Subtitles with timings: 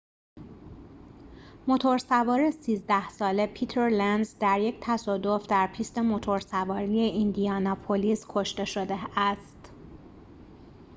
[1.67, 8.99] موتور سوار ۱۳ ساله پیتر لنز در یک تصادف در پیست موتورسواری ایندیاناپولیس کشته شده
[9.19, 9.73] است